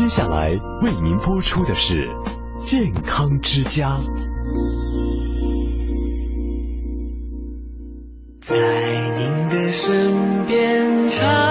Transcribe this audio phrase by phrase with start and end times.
[0.00, 0.48] 接下来
[0.80, 2.08] 为您播出的是
[2.64, 3.98] 《健康之家》。
[8.40, 8.56] 在
[9.18, 11.49] 您的身边唱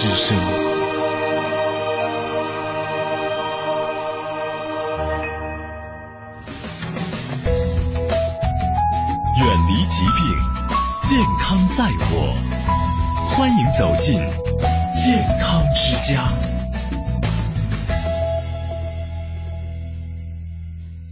[0.00, 0.38] 之声。
[9.36, 10.22] 远离疾病，
[11.02, 12.32] 健康在我。
[13.26, 14.14] 欢迎走进
[14.94, 16.28] 健康之家。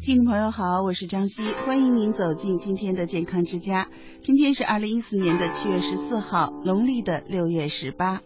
[0.00, 3.88] 听众朋友好，我是张希，欢迎您走进今天的健康之家。
[4.22, 8.20] 今天是二零一四年的七月十四号，农历的六月十八。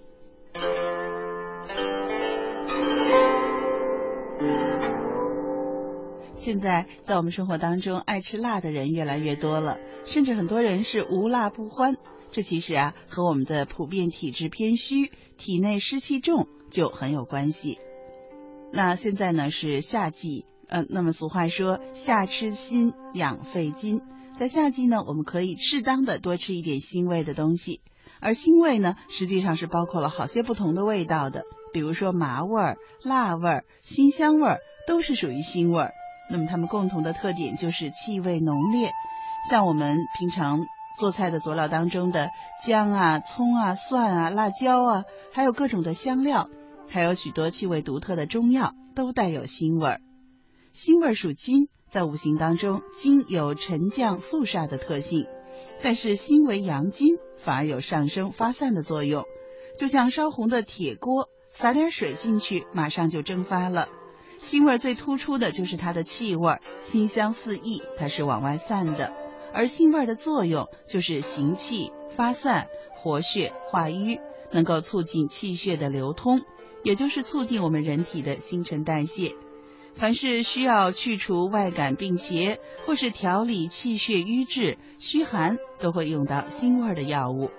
[6.61, 11.97] 现在在我们生活当中，爱吃辣的人越来越多了，甚至很多人是无辣不欢。
[12.33, 17.79] 这其实啊，和我们的普遍体质偏虚、体内湿气重就很有关系。
[18.75, 24.03] 那现在呢是夏季，呃，那么俗话说“夏吃辛，养肺筋”。
[24.39, 27.81] 在夏季呢，我们可以适当的多吃一点辛味的东西，
[28.21, 35.95] 而辛味呢，实际上是包括了好些不同的味道的，比如说麻味儿、辣味儿、辛香味儿，都是属于辛味儿。
[36.31, 38.93] 那么它们共同的特点就是气味浓烈，
[39.51, 40.61] 像我们平常
[40.99, 42.31] 做菜的佐料当中的
[42.65, 46.49] 姜啊、葱啊、蒜啊、辣椒啊，还有各种的香料，
[46.89, 50.01] 还有许多气味独特的中药，都带有腥味儿。
[50.73, 55.27] 腥味属金，在五行当中，金有沉降肃杀的特性，
[55.83, 59.25] 但是辛为阳金，反而有上升发散的作用，
[59.77, 63.89] 就像烧红的铁锅，撒点水进去，马上就蒸发了。
[64.43, 69.13] 腥味最突出的就是它的气味，馨香四溢，它是往外散的。
[69.53, 74.21] 而腥味的作用就是行气、发散、活血化瘀，
[74.51, 76.41] 能够促进气血的流通，
[76.83, 79.35] 也就是促进我们人体的新陈代谢。
[79.95, 87.51] 凡是需要去除外感病邪，或是调理气血瘀滞、虚寒，都会用到腥味的药物。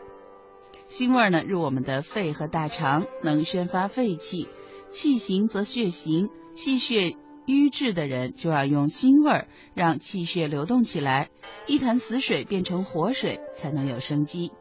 [0.89, 4.47] 腥味呢，入我们的肺和大肠，能宣发肺气，
[4.91, 6.29] 气行则血行。
[6.53, 7.15] 气血
[7.45, 11.29] 瘀滞的人就要用辛味儿让气血流动起来，
[11.65, 14.51] 一潭死水变成活水，才能有生机。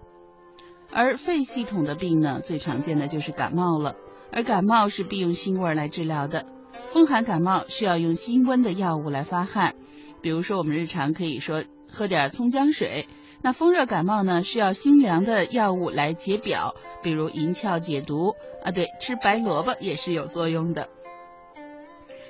[0.93, 3.97] 而肺系统的病呢，最常见的就是感冒了，
[4.33, 6.47] 而感冒是必用辛味儿来治疗的。
[6.93, 9.75] 风寒感冒需要用辛温的药物来发汗，
[10.23, 13.07] 比如说我们日常可以说喝点葱姜水。
[13.43, 20.89] 那风热感冒呢，需要辛凉的药物来解表，比如银翘解毒啊，对，吃白萝卜也是有作用的。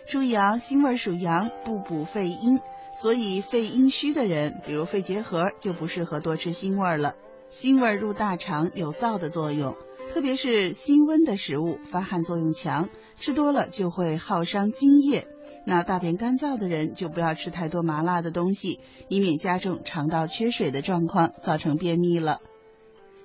[0.07, 2.61] 注意啊，辛味属阳，不补肺阴，
[2.97, 7.17] 所以肺阴虚的人，比如肺结核，就不适合多吃辛味了。
[7.49, 9.77] 辛味入大肠有燥的作用，
[10.15, 12.89] 特别是辛温的食物，发汗作用强，
[13.19, 15.27] 吃多了就会耗伤津液。
[15.65, 22.41] 那大便干燥的人就不要吃太多麻辣的东西，以免加重肠道缺水的状况，造成便秘了。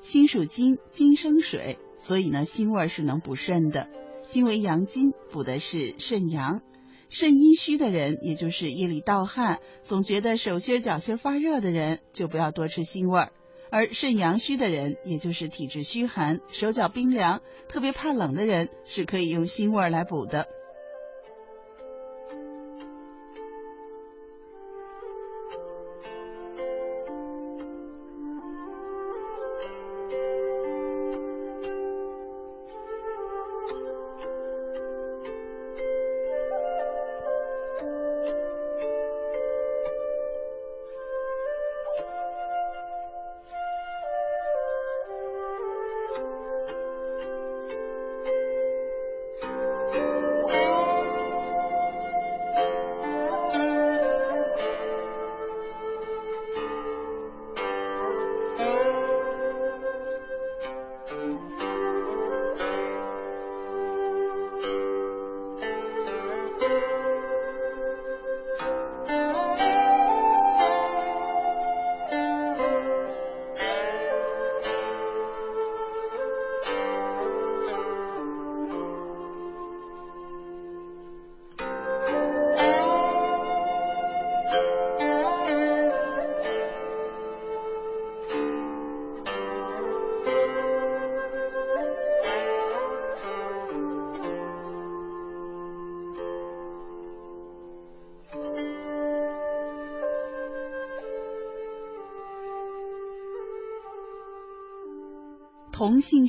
[0.01, 3.87] 辛属金，金生水，所以呢，辛味是能补肾的。
[4.23, 6.61] 辛为阳金，补的是肾阳。
[7.09, 13.29] 肾阴虚的人，也就是夜里盗汗，总觉得手心脚心发热的人，就不要多吃辛味儿；
[13.71, 20.47] 而肾阳虚的人，也就是体质虚寒、手脚冰凉、特别怕冷的人，是可以用辛味儿来补的。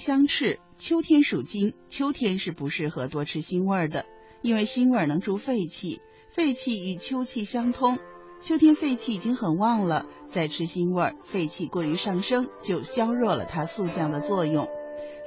[0.06, 4.06] 相斥，秋天属金，秋天是不适合多吃腥味的，
[4.40, 6.00] 因为腥味能助肺气，
[6.30, 7.98] 肺气与秋气相通。
[8.40, 14.68] 秋天肺气已经很旺了，再吃腥味，肺气过于上升，就削弱了它速降的作用。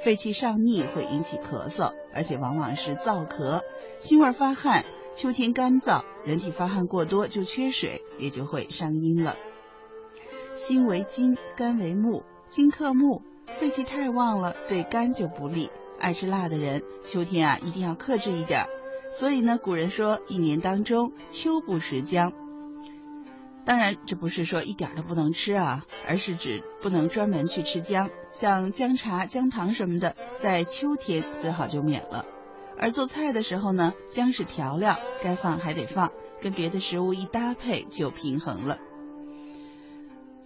[0.01, 3.59] 肺气上逆会引起咳嗽，而且往往是燥咳。
[3.99, 9.35] 腥味发汗，秋天干燥，人体发汗过多就缺水，也就会伤阴了。
[10.55, 13.23] 辛为金，肝为木，金克木。
[13.57, 15.69] 肺气太旺了，对肝就不利。
[15.99, 18.65] 爱吃辣的人，秋天啊一定要克制一点。
[19.13, 22.31] 所以呢，古人说一年当中秋不食姜。
[23.65, 32.25] 当然，这不是说一点都不能吃啊，而是指不能专门去吃姜，像姜茶、姜糖什么的，在秋天最好就免了。
[32.77, 36.11] 而做菜的时候呢，姜是调料，该放还得放，
[36.41, 38.77] 跟别的食物一搭配就平衡了。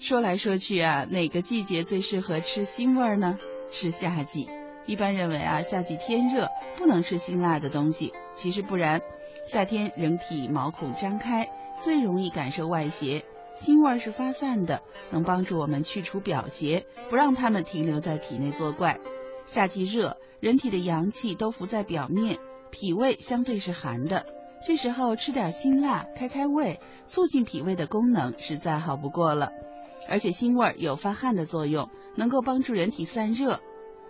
[0.03, 3.39] 说来说去啊，哪个季节最适合吃腥味儿呢？
[3.71, 4.49] 是夏季。
[4.85, 8.11] 一般认为啊，夏季天热，不能吃辛辣的东西。
[8.35, 8.99] 其实不然，
[9.47, 11.47] 夏天人体毛孔张开，
[11.81, 13.23] 最容易感受外邪，
[13.55, 18.99] 腥味是发散的，能帮助我们去除表邪，不让它们停留在体内作怪。
[19.45, 22.39] 夏季热，人体的阳气都浮在表面，
[22.71, 24.25] 脾胃相对是寒的，
[24.67, 29.53] 这时候吃点辛辣，开开胃，促进脾胃的功能是再好不过了。
[30.09, 33.59] 而且腥味有发汗的作用，能够帮助人体散热。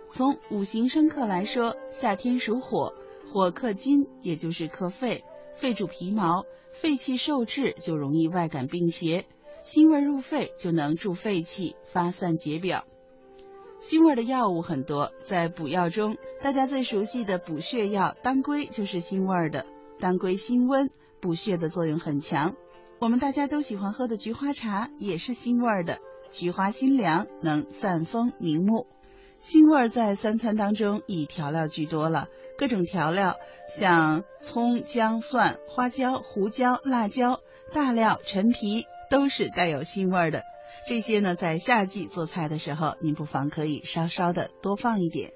[0.08, 2.94] 从五行生克来说，夏天属火，
[3.32, 5.24] 火克金，也就是克肺，
[5.56, 9.24] 肺主皮毛，肺气受制就容易外感病邪。
[9.64, 12.84] 腥味入肺就能助肺气发散解表。
[13.80, 19.64] 腥味的药物很多，在补药中，大家最熟悉的补血药当归就是腥味的。
[20.00, 22.54] 当归辛温，补血的作用很强。
[23.04, 25.98] 我们大家都喜欢喝的菊花茶也是辛味儿的，
[26.32, 28.86] 菊花辛凉，能散风明目。
[29.36, 33.36] 辛味儿在三餐当中以调料居多了，各种调料
[33.76, 37.40] 像葱、姜、蒜、花椒、胡椒、辣椒、
[37.74, 40.42] 大料、陈皮都是带有辛味儿的。
[40.88, 45.34] 这些呢，在夏季做菜的时候，您不妨可以稍稍的多放一点。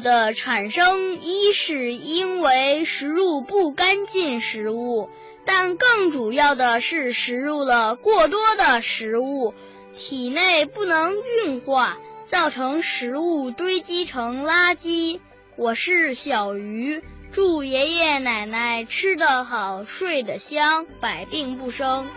[0.00, 5.08] 的产生，一是因为食入不干净食物，
[5.44, 9.54] 但更主要的是食入了过多的食物，
[9.96, 11.14] 体内不能
[11.44, 15.20] 运化，造成食物堆积成垃圾。
[15.56, 22.08] 我是小鱼，祝爷爷奶奶吃得好，睡得香，百病不生。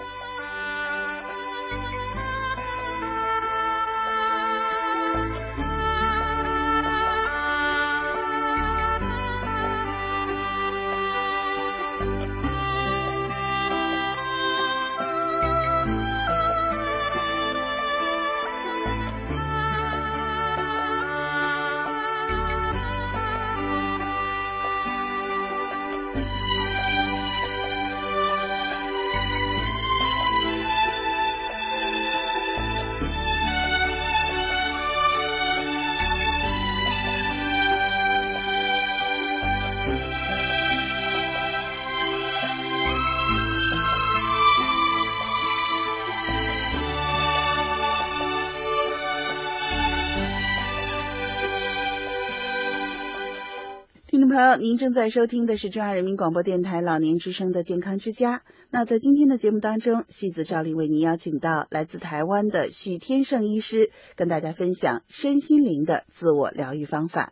[54.33, 58.41] 朋友，您正在收听的是中央人民广播电台老年之声的健康之家。
[58.71, 67.31] 那在今天的节目当中，戏子赵丽为您邀请到来自台湾的许天胜医师，跟大家分享身心灵的自我疗愈方法。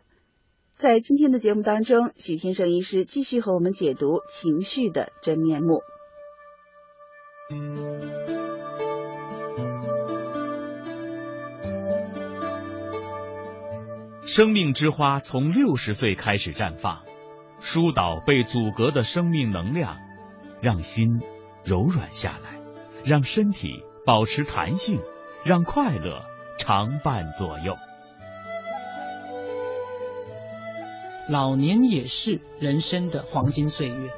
[0.78, 5.80] 在今天的节目当中，许天胜医师继续和我们解读情绪的真面目。
[14.24, 17.02] 生命之花从六十岁开始绽放，
[17.58, 19.98] 疏导被阻隔的生命能量，
[20.60, 21.20] 让心
[21.64, 22.60] 柔软下来，
[23.04, 25.00] 让身体保持弹性，
[25.44, 26.24] 让快乐
[26.56, 27.76] 常伴左右。
[31.28, 34.10] 老年也是人生的黄金岁月，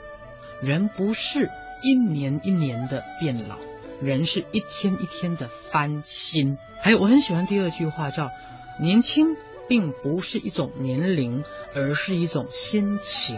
[0.61, 1.49] 人不是
[1.83, 3.57] 一年一年的变老，
[4.03, 6.59] 人是一天一天的翻新。
[6.83, 8.31] 还有，我很喜欢第二句话，叫
[8.79, 9.35] “年轻
[9.69, 11.43] 并不是一种年龄，
[11.75, 13.37] 而是一种心情”。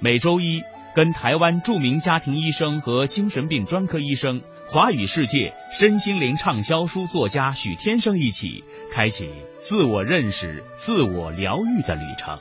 [0.00, 0.62] 每周一，
[0.94, 12.38] 跟台湾著名家庭医生和精神病专科医生、华语世界身心灵畅销书作家许天生一起，开启自我认识、自我疗愈的旅程。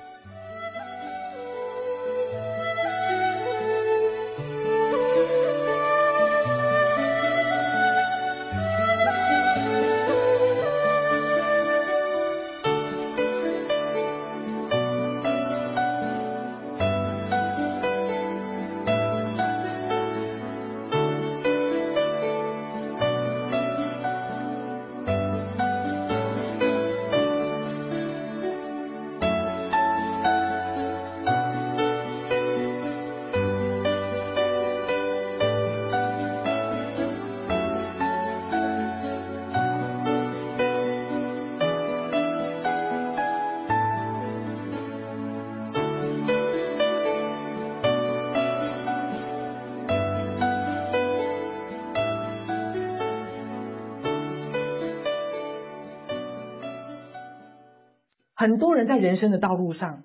[58.48, 60.04] 很多人在人生的道路上，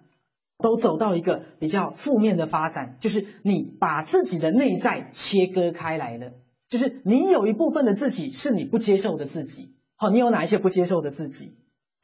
[0.58, 6.32] 都走到一个比较负面的发展，就是你把自己的内在切割开来了，
[6.68, 9.76] 就是你有一部分的自己是你不接受的自己。
[9.94, 11.52] 好，你有哪一些不接受的自己？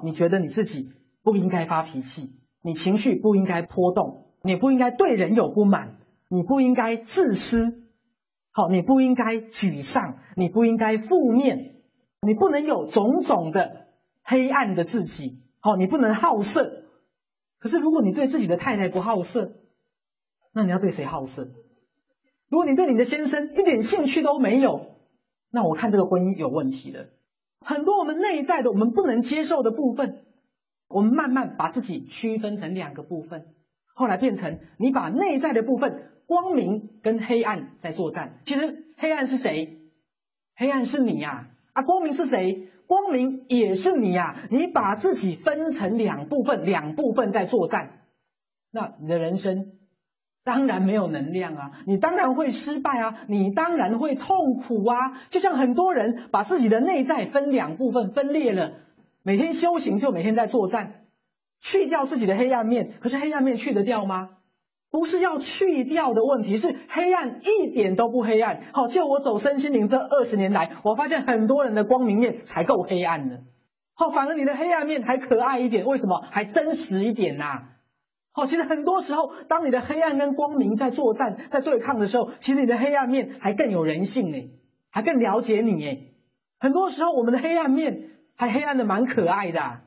[0.00, 0.92] 你觉得你自己
[1.24, 5.96] 不应该发脾气，你情绪不应该波动，你不应该对人有不满，
[6.28, 7.82] 你不应该自私，
[8.52, 11.82] 好，你不应该沮丧，你不应该负面，
[12.22, 13.88] 你不能有种种的
[14.22, 15.42] 黑暗的自己。
[15.60, 16.84] 好，你不能好色。
[17.58, 19.54] 可是，如果你对自己的太太不好色，
[20.52, 21.48] 那你要对谁好色？
[22.48, 24.94] 如果你对你的先生一点兴趣都没有，
[25.50, 27.06] 那我看这个婚姻有问题了。
[27.60, 30.24] 很多我们内在的我们不能接受的部分，
[30.86, 33.54] 我们慢慢把自己区分成两个部分，
[33.94, 38.40] 后来变成你把内在的部分光明跟黑暗在作战。
[38.44, 39.80] 其实黑暗是谁？
[40.54, 41.50] 黑暗是你呀！
[41.72, 42.68] 啊，光明是谁？
[42.88, 48.00] 光明也是你呀，你把自己分成两部分，两部分在作战，
[48.72, 49.72] 那你的人生
[50.42, 55.20] 当然没有能量啊，你当然会失败啊，你当然会痛苦啊。
[55.28, 58.72] 就像很多人把自己的内在分两部分分裂了，
[59.22, 61.04] 每天修行就每天在作战，
[61.60, 64.37] 去掉自己的黑暗面，可是黑暗面去得掉吗？
[64.90, 68.62] 不是要去掉的问题，是黑暗一点都不黑暗。
[68.72, 73.38] 好，就我走身心灵这二十年来，我发现很多人的光明面才够黑暗呢。
[73.94, 76.22] 好，反而你的黑暗面还可爱一点，为什么？
[76.30, 77.64] 还真实一点呐。
[78.32, 84.50] 好，其实很多时候，当你的黑暗跟光明在作战、在对抗的时候，其实你的黑暗面还更有人性呢，
[84.90, 85.98] 还更了解你哎。
[86.60, 89.80] 很多时候，我们的黑暗面还黑暗的蛮可爱的。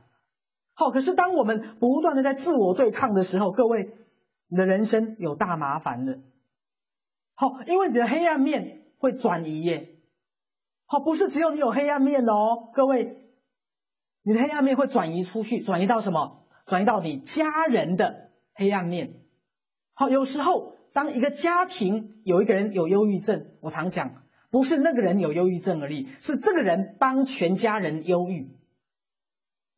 [0.76, 3.96] 好，可是当我们不断的在自我对抗的时候，各位。
[4.52, 6.20] 你的人生有大麻烦了，
[7.36, 9.96] 好，因为你的黑暗面会转移耶，
[10.86, 13.30] 好，不是只有你有黑暗面的哦，各位，
[14.24, 16.44] 你的黑暗面会转移出去，转移到什么？
[16.66, 19.22] 转移到你家人的黑暗面。
[19.94, 28.50] 好，有时候当一个家庭有一个人有忧郁症，我常讲，不是那个人有忧郁症而已，是这个人帮全家人忧郁。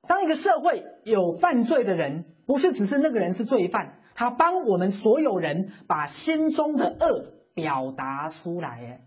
[0.08, 4.00] 当一个社会有犯罪的人，不是只是那个人是罪犯。
[4.24, 9.01] 他帮我们所有人把心中的恶表达出来，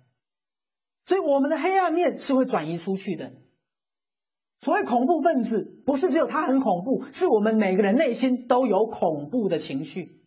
[1.05, 3.33] 所以我们的黑暗面是会转移出去的。
[4.61, 10.21] 所谓恐怖分子，不是只有他很恐怖，是我们每个人内心都有恐怖的情绪，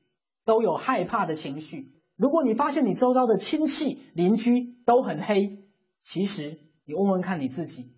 [0.44, 1.94] 都有害怕的情绪。
[2.16, 5.66] 如果你发现你周遭的亲戚、邻居都很黑，
[6.04, 7.92] 其实你问问看你自己，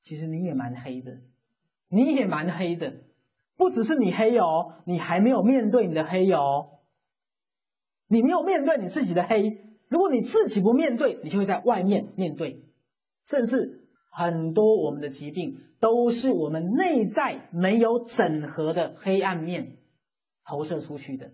[0.00, 1.18] 其实你也蛮黑的，
[1.90, 2.94] 你也蛮黑的。
[3.58, 6.78] 不只是你黑哦，你还没有面对你的黑哦，
[8.06, 9.58] 你没有面对你自己的黑。
[9.88, 12.62] 如果你自己不面对，你就会在外面面对。
[13.26, 19.76] 甚至很多我们的疾病，都是我们内在没有整合的黑暗面
[20.46, 21.32] 投射出去的。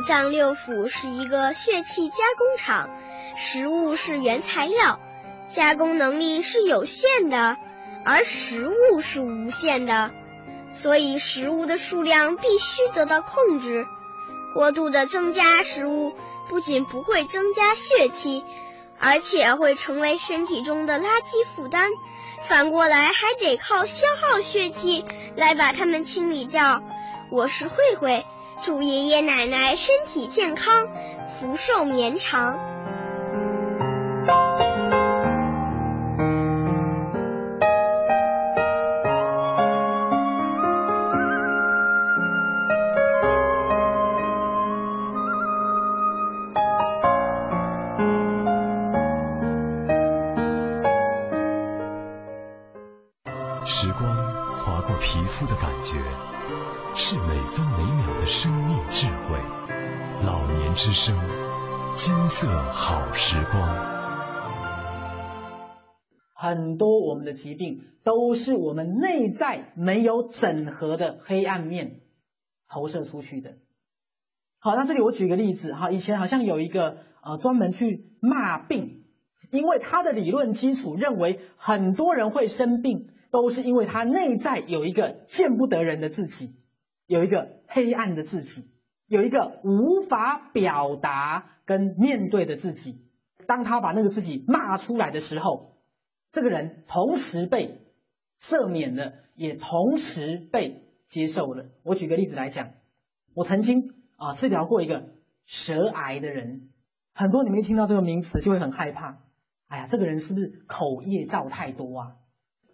[0.00, 2.88] 五脏六腑是一个血气加工厂。
[3.36, 4.98] 食物是原材料，
[5.46, 7.58] 加工能力是有限的，
[8.02, 10.10] 而食物是无限的，
[10.70, 13.84] 所以食物的数量必须得到控制。
[14.54, 16.14] 过度的增加食物
[16.48, 18.42] 不仅不会增加血气，
[18.98, 21.90] 而且会成为身体中的垃圾负担，
[22.48, 25.04] 反过来还得靠消耗血气
[25.36, 26.82] 来把它们清理掉。
[27.30, 28.24] 我是慧慧，
[28.62, 30.88] 祝爷爷奶奶身体健康，
[31.28, 32.58] 福寿绵长。
[67.40, 72.00] 疾病都是我们内在没有整合的黑暗面
[72.68, 73.56] 投射出去的。
[74.58, 79.04] 好，那这里我举个例子哈，以前好像有一个呃专门去骂病，
[79.50, 86.56] 因为他的理论基础认为很多人会生病，都是因为他内在有一个见不得人的自己，
[87.06, 88.68] 有一个黑暗的自己。
[89.08, 93.08] 有一个无法表达跟面对的自己，
[93.48, 95.69] 当他把那个自己骂出来的时候，
[96.32, 97.80] 这个人同时被
[98.40, 101.66] 赦免了，也同时被接受了。
[101.82, 102.70] 我举个例子来讲，
[103.34, 105.08] 我曾经啊治疗过一个
[105.46, 106.70] 舌癌的人，
[107.14, 109.18] 很多你们一听到这个名词就会很害怕。
[109.68, 112.12] 哎呀，这个人是不是口业造太多啊？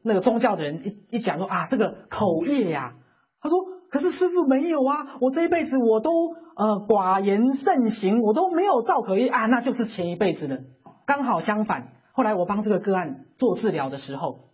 [0.03, 2.97] 那个宗教的人一一讲说啊，这个口业呀，
[3.41, 3.77] 他说。
[3.89, 6.11] 可是师傅没有啊，我这一辈子我都
[6.57, 10.65] 呃寡言慎行，我都没有造口业啊，那就是前一辈子的。
[11.07, 14.49] 刚好相反，后来我帮这个个案做治疗的时候，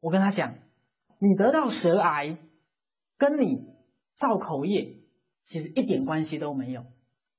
[0.00, 0.54] 我跟他讲，
[1.20, 2.36] 你得到舌癌，
[3.16, 3.64] 跟你
[4.16, 4.96] 造口业
[5.44, 6.84] 其实一点关系都没有。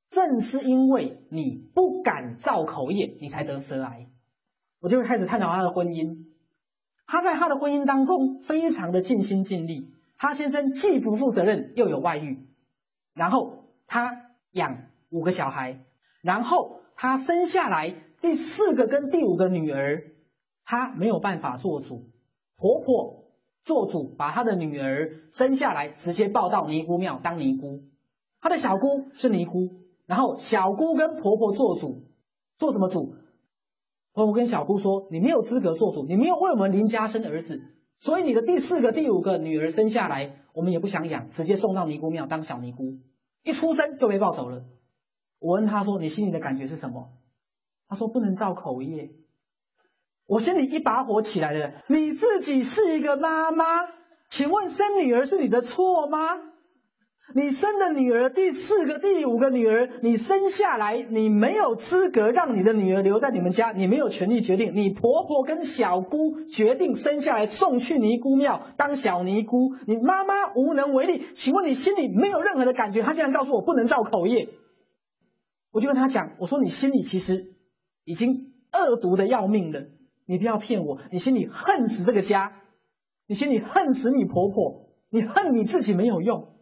[0.09, 4.07] 正是因为你不敢造口业，你才得舌癌。
[4.79, 6.27] 我就开始探讨他的婚姻，
[7.05, 9.93] 他在他的婚姻当中非常的尽心尽力。
[10.17, 12.47] 他先生既不负责任，又有外遇，
[13.13, 15.83] 然后他养五个小孩，
[16.21, 20.03] 然后他生下来第四个跟第五个女儿，
[20.65, 22.09] 她没有办法做主，
[22.57, 23.25] 婆婆
[23.63, 27.83] 做主，把她的女儿生下来直接抱到尼姑庙当尼姑，
[28.41, 29.69] 她的小姑是尼姑，
[30.05, 32.03] 然后小姑跟婆婆做主，
[32.57, 33.15] 做什么主？
[34.13, 37.61] 婆婆跟小姑说：“你没有资格做主，你没有为我们林家生儿子。”
[38.01, 42.97] 所以你的第四个、第五个女儿生下来，我们也不想养，直接送到尼姑庙当小尼姑，
[43.43, 44.65] 一出生就被抱走了。
[45.39, 47.11] 我问他说：“你心里的感觉是什么？”
[47.87, 49.11] 他说：“不能造口业。”
[50.27, 51.73] 我心里一把火起来了。
[51.87, 53.65] 你自己是一个妈妈，
[54.29, 56.41] 请问生女儿是你的错吗？
[57.35, 64.73] 你生的女儿第四个、第五个女儿，你生下来，你没有资格让你的女儿留在你们家，你没有权利决定。
[64.75, 71.25] 你婆婆跟小姑决定生下来送去尼姑庙当小尼姑，你妈妈无能为力。
[71.35, 73.01] 请问你心里没有任何的感觉？
[73.01, 74.47] 他竟然告诉我不能造口业，
[75.71, 77.56] 我就跟他讲，我说你心里其实
[78.07, 79.83] 已经恶毒的要命了，
[80.25, 82.53] 你不要骗我，你心里恨死这个家，
[83.27, 86.53] 你心里恨死你婆婆，你恨你自己没有用。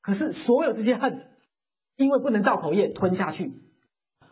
[0.00, 1.26] 可是所有这些恨，
[1.96, 3.52] 因为不能造口业吞下去。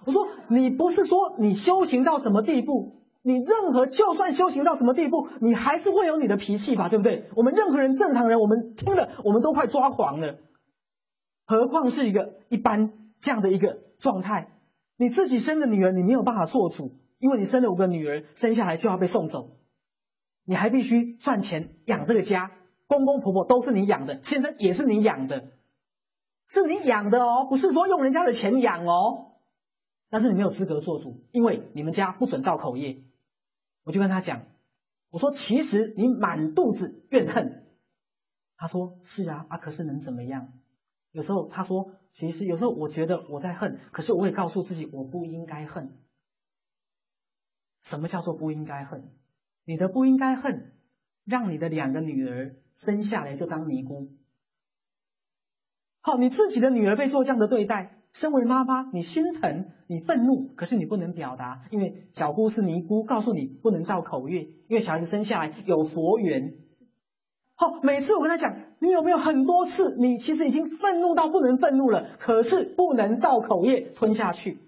[0.06, 7.28] 我说你不是说你修行到什么地步，你任何就算修行到什么地步，你还是会有你的脾气吧，对不对？
[7.36, 10.38] 我们任何人正常人，我们听了我们都快抓狂了，
[11.44, 14.56] 何况是一个一般这样的一个状态？
[15.00, 19.56] 你自己生的女儿，你没有办法做主，因为你生了五个女儿，生下来就要被送走，
[20.44, 22.52] 你还必须赚钱养这个家，
[22.86, 25.52] 公公婆婆都是你养的，先生也是你养的。
[26.46, 29.36] 是你养的哦，不是说用人家的钱养哦。
[30.10, 33.02] 但是你没有资格做主，因为你们家不准造口业。
[33.84, 34.42] 我就跟他讲，
[35.08, 37.64] 我说其实你满肚子怨恨。
[38.58, 40.52] 他说是啊，啊可是能怎么样？
[41.10, 45.96] 有时候他说，其实有时候我觉得我在恨，可是我也告诉自己我不应该恨。
[47.80, 49.10] 什么叫做不应该恨？
[49.64, 50.72] 你的不应该恨，
[51.24, 54.10] 让你的两个女儿生下来就当尼姑。
[56.02, 66.58] 好，你自己的女儿被做这样的对待，身为妈妈，你心疼，你愤怒，可是你不能表达，因为小姑是尼姑，告诉你不能造口业，因为小孩子生下来有佛缘。
[67.60, 74.60] 好，每次我跟他讲，你有没有很多次，你其实已经愤怒到不能愤怒了，可是不能造口业吞下去。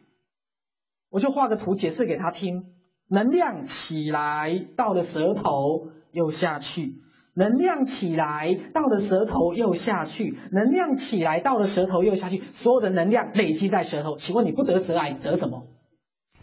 [1.08, 2.66] 我就画个图解释给他听，
[3.08, 6.96] 能量起来到了舌头又下去，
[7.32, 14.18] 能量起来到了舌头又下去，能量起来到了舌头又下去，所有的能量累积在舌头。
[14.18, 15.62] 请问你不得舌癌得什么？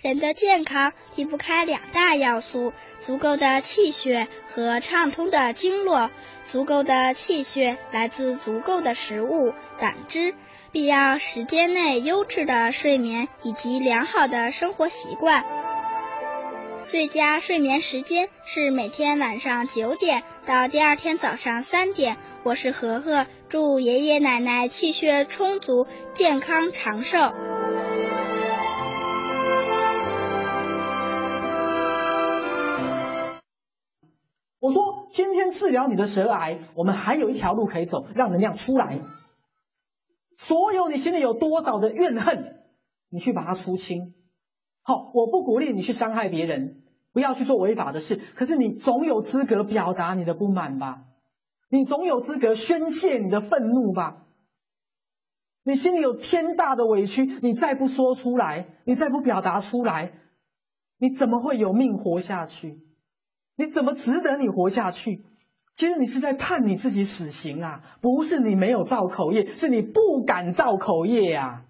[0.01, 6.09] 人的健康离不开两大要素：足够的气血和畅通的经络。
[6.47, 10.33] 足够的气血来自足够的食物、胆汁，
[10.71, 15.43] 必要时间内优质的睡眠以及良好的生活习惯。
[16.87, 22.17] 最佳睡眠时间是每天晚上九点到第二天早上三点。
[22.43, 27.17] 我是和和，祝爷爷奶奶气血充足、健康长寿。
[34.59, 38.99] 我说，今天治疗你的舌癌，我们还有一条路可以走，让能量出来。
[40.37, 42.61] 所有你心里有多少的怨恨，
[43.09, 44.13] 你去把它出清。
[44.83, 46.81] 好，我不鼓励你去伤害别人，
[47.13, 48.19] 不要去做违法的事。
[48.35, 51.05] 可是你总有资格表达你的不满吧？
[51.69, 54.25] 你总有资格宣泄你的愤怒吧？
[55.63, 60.13] 你心里有天大的委屈，你再不说出来，你再不表达出来，
[60.97, 62.88] 你怎么会有命活下去？
[63.59, 65.25] 你怎么值得你活下去？
[65.73, 67.83] 其实你是在判你自己死刑啊！
[67.99, 71.65] 不是你没有造口业，是你不敢造口业呀！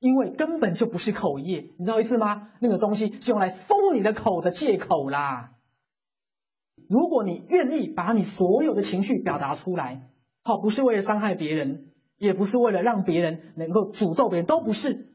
[0.00, 2.50] 因为根本就不是口业，你知道意思吗？
[2.58, 5.52] 那个东西是用来封你的口的借口啦。
[6.88, 10.02] 如果你愿意把你所有的情绪表达出来，
[10.42, 15.07] 好，不是为了伤害别人，也不是为了让别人能够诅咒别人，都不是。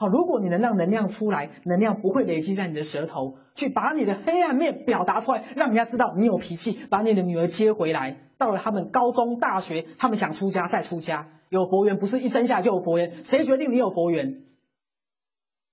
[0.00, 8.16] 好，如果你能让能量出来，能量不会累积在你的舌头，去把你的黑暗面表达出来，让人家知道你有脾气，把你的女儿接回来。
[8.38, 14.44] 到了他们高中、大学，他们想出家再出家，有佛缘不是一生下就有佛缘，谁决定你有佛缘？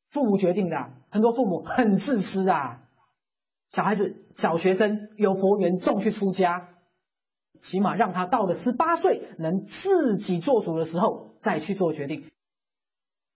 [0.10, 0.90] 父母决定的。
[1.10, 2.82] 很多父母很自私啊，
[3.72, 6.68] 小孩子、小学生有佛缘，送去出家，
[7.62, 12.26] 起码让他到了十八岁能自己做主的时候再去做决定。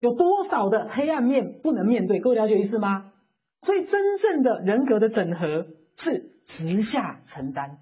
[0.02, 2.20] 有多少的黑暗面不能面对？
[2.20, 3.14] 各位了解意思吗？
[3.62, 7.78] 所以真正的人格的整合是直下承担，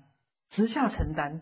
[0.49, 1.41] 直下承担。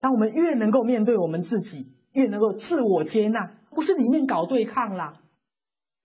[0.00, 5.20] 当我们越能够面对我们自己，越能够自我接纳，不是里面搞对抗啦。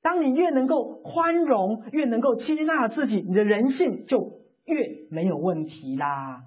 [0.04, 6.43] 当你越能够宽容，越能够接纳自己，你的人性就越没有问题啦。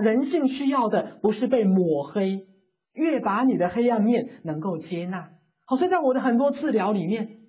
[0.00, 2.46] 人性需要的不是被抹黑，
[2.92, 5.32] 越把你的黑暗面能够接纳。
[5.66, 7.40] 好，所以在我的很多治疗里面，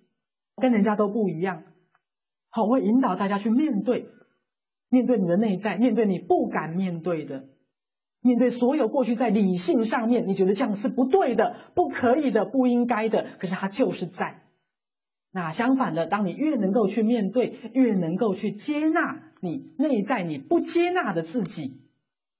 [0.55, 1.63] 跟人家都不一样。
[2.49, 4.09] 好，我会引导大家去面对，
[4.89, 7.45] 面对你的内在，面对你不敢面对的，
[8.21, 14.41] 面对所有过去在理性上面你觉得这样是不对的、不可以的、不应该的，可是它就是在。
[15.31, 21.81] 那相反的，当你越能够去面对，越能够去接纳你内在你不接纳的自己。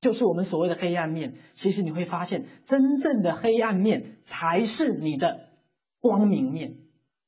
[0.01, 5.46] 就是我们所谓的黑暗面，其实你会发现，真正的黑暗面才是你的。
[5.99, 6.77] 光明面，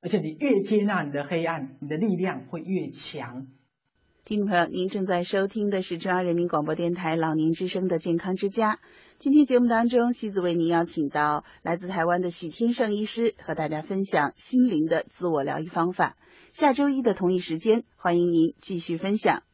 [0.02, 3.48] 而且你越接纳你的黑暗，你的力量会越强。
[4.26, 8.80] 听众朋友，您正在收听的是中央人民广播电台老年之声的健康之家。
[9.18, 16.16] 今天节目当中，西子为您邀请到来自台湾的许天胜医师，和大家分享心灵的自我疗愈方法。
[16.52, 19.49] 下周一的同一时间，欢迎您继续分享。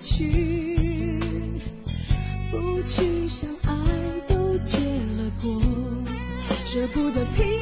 [0.00, 1.18] 去
[2.50, 3.74] 不去想爱
[4.28, 5.62] 都结了果
[6.64, 7.57] 舍不得拼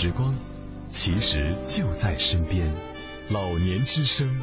[0.00, 0.34] 时光，
[0.90, 2.74] 其实就在身边。
[3.28, 4.40] 老年之声，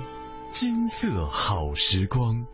[0.51, 2.45] 金色好时光。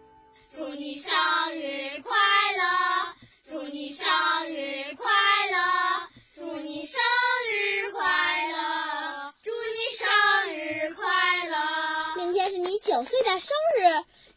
[0.56, 1.12] 祝你生
[1.54, 2.16] 日快
[2.56, 3.13] 乐，
[3.46, 4.08] 祝你生
[4.48, 5.12] 日快
[5.52, 7.02] 乐，祝你生
[7.52, 11.04] 日快乐，祝你生日快
[11.50, 12.24] 乐。
[12.24, 13.50] 明天是你九岁的生
[13.82, 13.82] 日，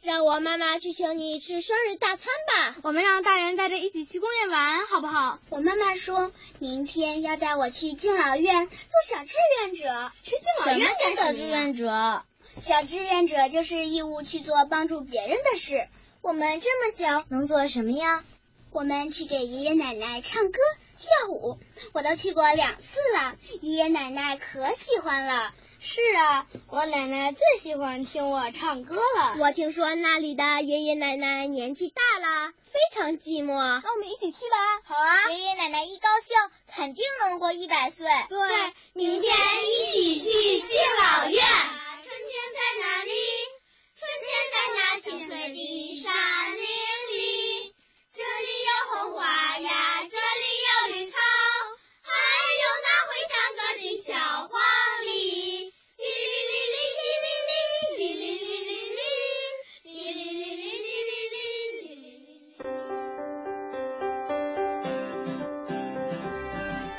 [0.07, 2.77] 让我妈妈去请你吃生日大餐吧。
[2.85, 5.41] 我们让大人带着一起去公园玩，好不好？
[5.51, 8.77] 我妈妈说明天要带我去敬老院做
[9.09, 10.13] 小志愿者。
[10.23, 12.23] 去敬老院干什么小志愿者？
[12.61, 15.89] 小志愿者就是义务去做帮助别人的事。
[16.21, 18.23] 我们这么小，能做什么呀？
[18.71, 20.59] 我们去给爷爷奶奶唱歌、
[21.01, 21.59] 跳舞，
[21.93, 25.53] 我都去过两次了，爷爷奶奶可喜欢了。
[25.89, 29.37] 是啊，我奶奶最喜欢听我唱歌了。
[29.39, 33.55] 我听说那里的爷爷奶奶年纪大了，非常寂寞。
[33.55, 34.57] 那我们一起去吧。
[34.83, 36.37] 好啊，爷爷奶奶一高兴，
[36.75, 38.09] 肯定能活一百岁。
[38.29, 38.39] 对，
[38.95, 41.41] 明天一起去敬老院。
[41.41, 43.13] 春天在哪里？
[43.97, 46.13] 春天在那青翠的山
[46.57, 46.63] 林
[47.17, 47.75] 里，
[48.13, 49.25] 这里有红花
[49.59, 50.17] 呀，这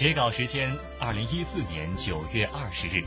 [0.00, 3.04] 截稿时间：二零一四年九月二十日。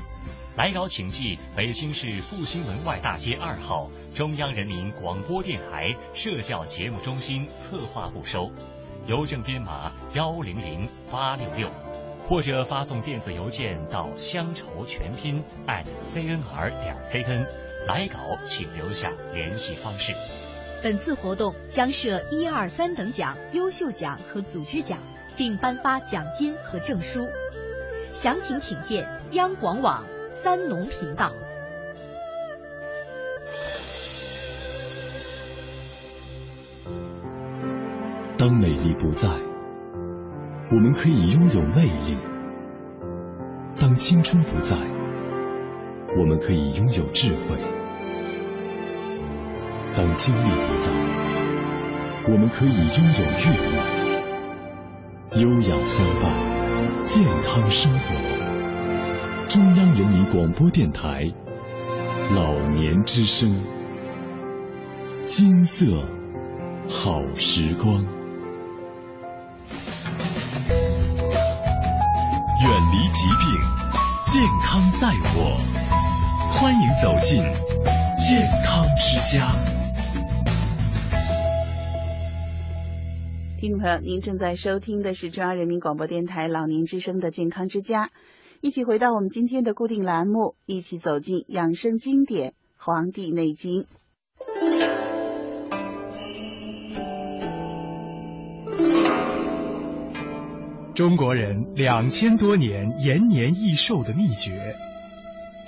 [0.56, 8.52] 来稿请寄北京市复兴门外大街二号中央人民广播电台社教节目中心策划部收，
[9.08, 11.68] 邮政编码幺零零八六六，
[12.28, 17.44] 或者发送电子邮件到乡愁全拼 at cnr 点 cn。
[17.88, 20.14] 来稿请留下联系方式。
[20.84, 25.00] 本次活动将设一二三等奖、优秀奖和组织奖，
[25.36, 27.28] 并颁发奖金和证书。
[28.12, 31.32] 详情请见央广网三农频道。
[38.38, 39.28] 当美丽不在，
[40.69, 42.17] 我们可以拥有魅力；
[43.80, 44.76] 当青春不在，
[46.17, 47.56] 我们可以拥有智慧；
[49.96, 50.91] 当精力不在，
[52.28, 53.78] 我们可以拥有阅历，
[55.36, 56.32] 优雅相伴，
[57.04, 58.13] 健康生活。
[59.50, 61.24] 中央人民广播电台
[62.36, 63.60] 老年之声，
[65.26, 66.04] 金色
[66.88, 68.04] 好时光。
[72.62, 73.50] 远离疾病，
[74.32, 75.60] 健康在我。
[76.52, 77.39] 欢迎走进
[78.19, 79.73] 健康之家。
[83.63, 88.10] 听众朋友，您正在收听的是中央人民广播电台老年之声的健康之家，
[88.60, 93.84] 一起回到我们今天的固定栏目，一起走进养生经典《黄帝内经》。
[100.93, 104.76] 中国人两千多年延年益寿的秘诀，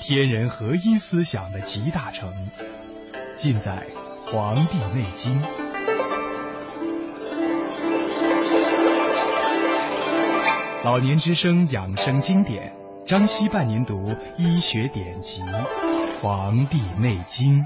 [0.02, 2.30] 天人合一思想的集大成，
[3.38, 3.88] 尽在
[4.30, 5.42] 《黄帝内经》。
[10.86, 15.42] 老年之声养生经典，张希伴您读医学典籍
[16.22, 17.64] 《黄帝内经》。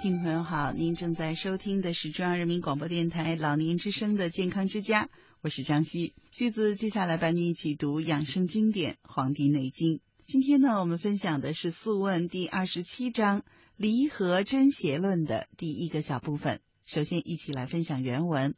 [0.00, 5.08] 听众朋友好，您正在收听的是中央人民广播电台老年之声的健康之家，
[5.46, 6.12] 我是张希。
[6.32, 9.98] 西子接下来伴你一起读养生经典《黄帝内经》。
[10.26, 13.42] 今天呢，我们分享的是《素问》第二十七章
[13.76, 16.58] 《离合真邪论》的第一个小部分。
[16.84, 18.56] 首先，一起来分享原文。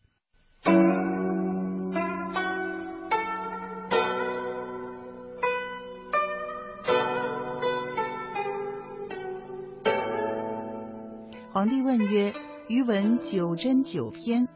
[11.53, 12.33] 皇帝问曰
[12.66, 14.48] ：“余闻九针九篇，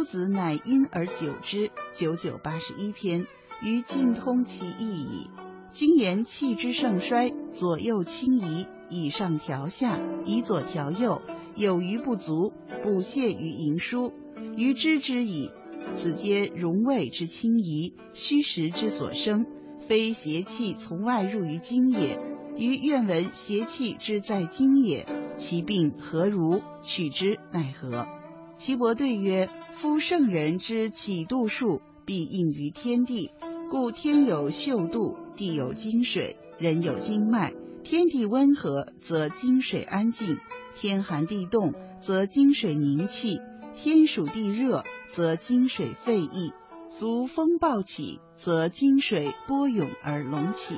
[0.00, 3.26] 夫子乃因而久之，九九八十一篇，
[3.62, 5.28] 于尽通其意矣。
[5.72, 11.20] 今言气之盛衰，左右轻移，以上调下，以左调右，
[11.54, 14.14] 有余不足，补泻于盈疏。
[14.56, 15.50] 余知之矣。
[15.94, 19.44] 此皆荣卫之轻移，虚实之所生，
[19.86, 22.18] 非邪气从外入于经也。
[22.56, 26.62] 余愿闻邪气之在经也。”其病何如？
[26.82, 28.06] 取之奈何？
[28.60, 33.30] 岐伯对曰：夫圣人之起度数，必应于天地。
[33.70, 37.54] 故天有秀度，地有精水，人有经脉。
[37.82, 40.36] 天地温和，则精水安静；
[40.76, 43.38] 天寒地冻，则精水凝气；
[43.72, 46.52] 天暑地热，则精水沸溢；
[46.92, 50.74] 足风暴起，则精水波涌而隆起。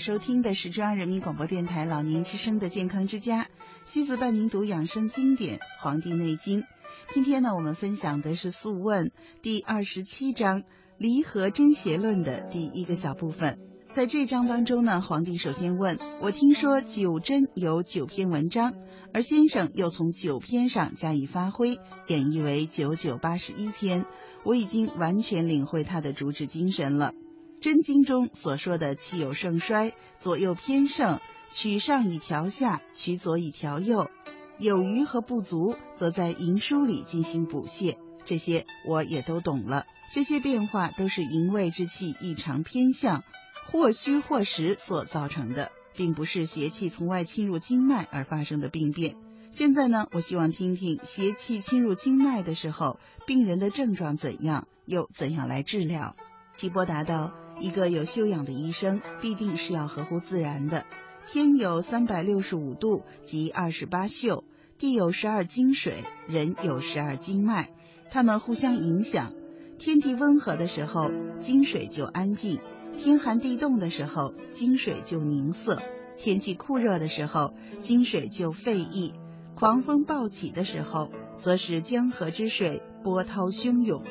[0.00, 3.46] 收听的是中央人民广播电台老年之声的健康之家，
[3.84, 6.62] 西子伴您读养生经典《黄帝内经》。
[7.12, 9.08] 今天呢，我们分享的是《素问》
[9.42, 10.62] 第二十七章
[10.96, 13.58] 《离合真邪论》的第一个小部分。
[13.92, 18.72] 在这章当中呢，皇帝首先问我：听说九针有九篇文章，
[19.12, 21.76] 而先生又从九篇上加以发挥，
[22.06, 24.06] 演绎为九九八十一篇。
[24.44, 27.12] 我已经完全领会他的主旨精神了。
[27.60, 31.20] 真经中所说的气有盛衰，左右偏盛，
[31.52, 34.10] 取上以调下，取左以调右，
[34.56, 37.96] 有余和不足，则在营枢里进行补泻。
[38.24, 39.86] 这些我也都懂了。
[40.12, 43.24] 这些变化都是营卫之气异常偏向，
[43.66, 49.16] 或虚或实所造成的，并不是邪气从外侵入经脉而发生的病变。
[49.50, 56.16] 现在呢，我希望听听邪气侵入经脉的时候，病人的症状怎样，又怎样来治疗。
[56.60, 57.32] 齐伯答道。
[57.58, 60.84] 一个有修养的医生，必定是要合乎自然的。
[61.26, 64.44] 天有三百六十五度，即二十八宿；
[64.76, 65.94] 地有十二经水，
[66.28, 67.70] 人有十二经脉，
[68.10, 69.32] 它们互相影响。
[69.78, 72.58] 天地温和的时候，经水就安静；
[72.94, 75.78] 天寒地冻的时候，经水就凝涩；
[76.18, 79.14] 天气酷热的时候，经水就沸溢；
[79.54, 84.04] 狂风暴起的时候，则使江河之水波涛汹涌。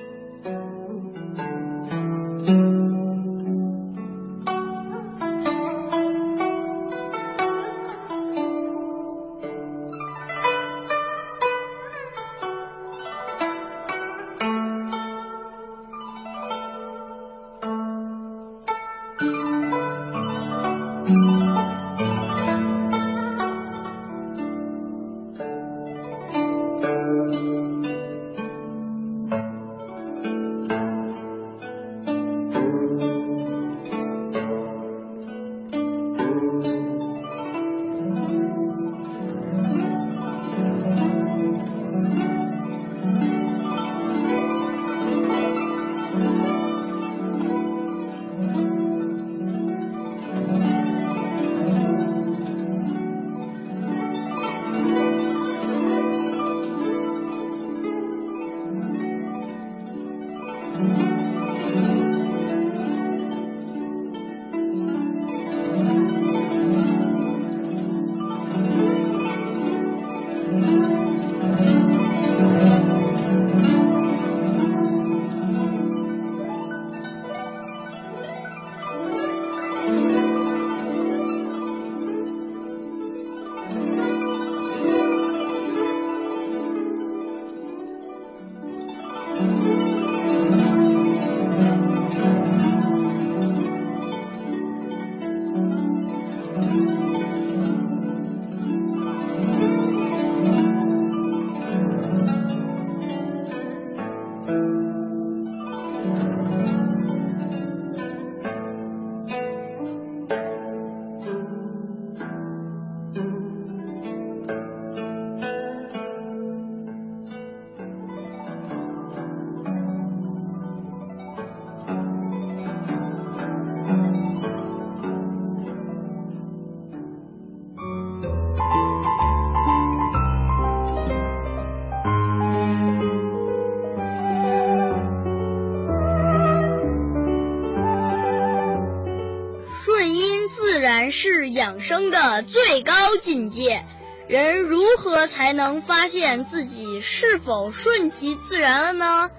[141.89, 143.83] 生的最高境界。
[144.27, 149.31] 人如何才能发现自己是否顺其自然了呢？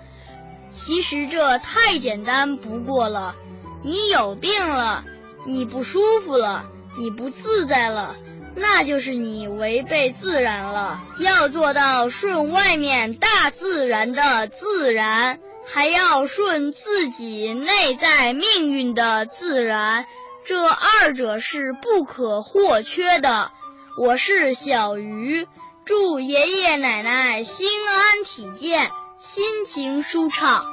[0.75, 3.37] 其实这太简单不过了。
[3.85, 5.05] 你有病了，
[5.47, 6.65] 你不舒服了，
[6.99, 8.17] 你不自在了，
[8.57, 11.05] 那就是你违背自然了。
[11.21, 15.39] 要做到顺外面大自然的自然，
[15.73, 20.07] 还要顺自己内在命运的自然，
[20.51, 23.53] 这二者是不可或缺的。
[23.97, 25.47] 我是小鱼，
[25.85, 28.91] 祝爷爷奶奶心安体健，
[29.21, 30.65] 心情舒畅。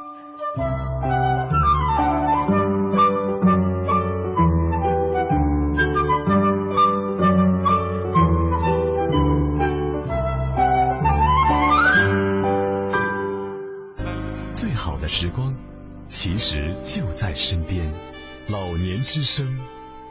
[14.56, 15.54] 最好的时光，
[16.08, 17.94] 其实就在身边。
[18.50, 19.60] 老年之声，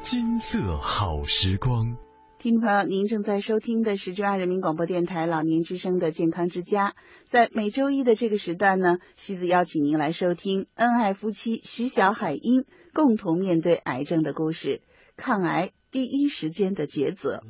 [0.02, 1.96] 金色好时光。
[2.38, 6.92] 听众朋友，您正在收听的是中央人民广播电台老年之声的健康之家。
[7.30, 14.82] 在每周一的这个时段呢，西子邀请您来收听恩爱夫妻徐小海英共同面对癌症的故事，
[15.16, 17.42] 抗癌第一时间的抉择。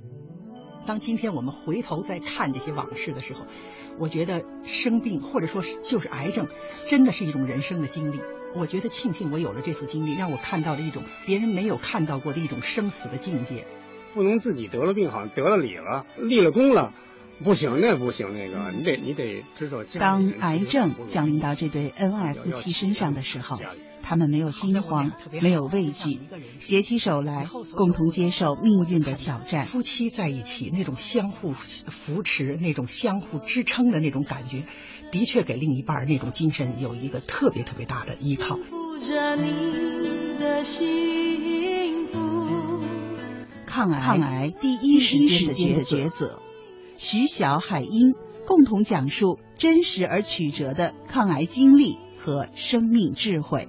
[0.86, 3.44] 当今天我们回头再看这些往事的时候，
[3.98, 6.46] 我觉得生病或者说是就是癌症，
[6.88, 8.20] 真的是一种人生的经历。
[8.54, 13.66] 我觉得庆幸我有了这次经历，让我看到了一种别人没有看到过的一种生死的境界。
[14.14, 16.94] 不能自己得了病，好像得了理了，立了功了，
[17.44, 19.84] 不行，那不行，那个你得你得知道。
[19.98, 23.58] 当癌症降临到这对恩爱夫妻身上的时候，
[24.02, 26.18] 他们没有惊慌，没有畏惧，
[26.58, 29.66] 携起手来，共同接受命运的挑战。
[29.66, 34.62] 夫妻在一起那种相互扶持、那种相互支撑的那种感觉，
[35.10, 38.58] 的确给另一半那种精神有一个特别特别大的依靠。
[43.66, 46.40] 抗癌抗癌第一时间的抉抉择，
[46.96, 48.14] 徐晓海英
[48.46, 53.68] 共同讲述真实而曲折的抗癌经历和生命智慧。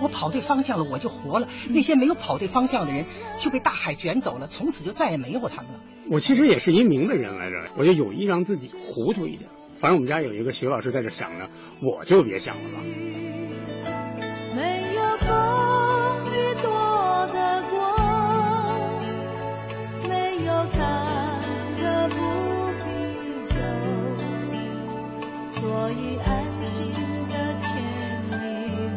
[0.00, 3.06] 我跑对方向了，我就活了；那些没有跑对方向的人
[3.38, 5.80] 就被大海卷走了，从此就再也没有他们了。
[6.10, 9.48] 我其实也是一明白人来着，我就有意让自己糊涂一点。
[9.74, 11.48] 反正我们家有一个徐老师在这想呢，
[11.80, 12.80] 我就别想了吧。
[14.54, 15.26] 没有风
[16.30, 16.70] 雨躲
[17.32, 17.96] 得过，
[20.08, 20.78] 没有坎
[21.78, 22.16] 坷不
[22.84, 22.84] 必
[23.54, 23.56] 走，
[25.60, 26.30] 所以安
[26.62, 26.92] 心
[27.30, 27.70] 的牵
[28.30, 28.34] 你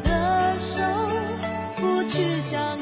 [0.04, 0.82] 的手，
[1.78, 2.75] 不去想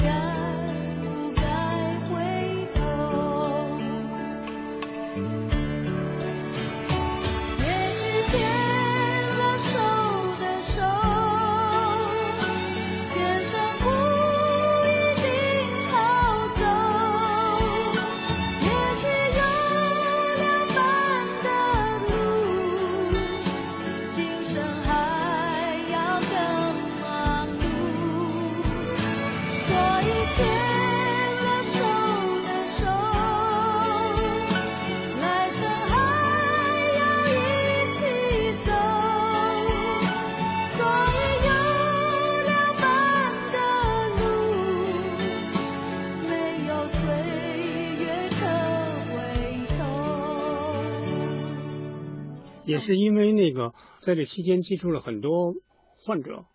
[52.73, 55.53] 也是因为那个在这期间接触了很多
[55.97, 56.47] 患者，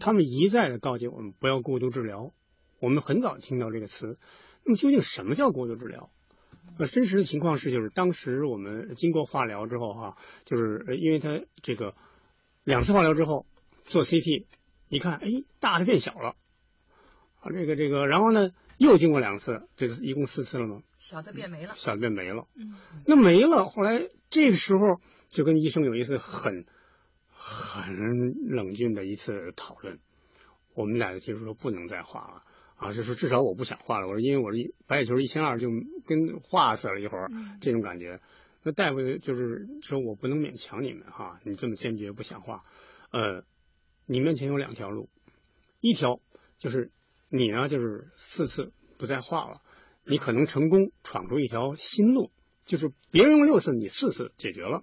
[0.00, 2.32] 他们一再的告诫我们不要过度治疗。
[2.80, 4.18] 我们很早听到这个词，
[4.64, 6.10] 那么究竟什么叫过度治疗？
[6.76, 11.94] 呃，真实的情况是，就是当时我们经过化疗之后哈、就是呃因为他这个
[12.64, 13.46] 两次化疗之后
[13.84, 14.46] 做 CT，
[14.88, 15.28] 一看，哎，
[15.60, 16.34] 大的变小了，
[17.38, 20.82] 啊，这个这个，然后呢又经过两次，这是一共四次了吗？
[20.98, 22.48] 小的变没了，小的变没了。
[22.56, 22.74] 嗯，
[23.06, 25.00] 那没了，后来这个时候
[25.30, 26.66] 就跟医生有一次很
[27.28, 30.00] 很冷峻的一次讨论，
[30.74, 32.42] 我们俩就提出说不能再画了
[32.76, 34.08] 啊，就是至少我不想画了。
[34.08, 35.70] 我说因为我是一白血球一千二，就
[36.04, 38.20] 跟画死了一会儿、这种感觉。
[38.62, 42.64] 那大夫就是说我不能勉强你们哈，你这么坚决不想画，
[43.10, 43.44] 呃，
[44.04, 45.08] 你面前有两条路，
[45.80, 46.20] 一条
[46.58, 46.90] 就是
[47.28, 49.62] 你呢就是四次不再画了。
[50.04, 52.32] 你可能成功闯出一条新路，
[52.66, 54.82] 就是别人用六次，你四次解决了，